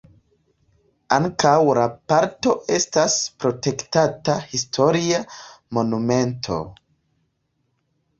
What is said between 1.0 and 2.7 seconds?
Ankaŭ la parko